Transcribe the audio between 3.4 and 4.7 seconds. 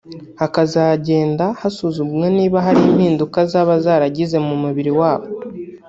zaba zaragize mu